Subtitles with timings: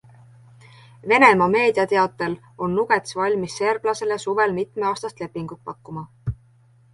[1.11, 6.05] Venemaa meedia teatel on Nuggets valmis serblasele suvel mitmeaastast lepingut pakkuma.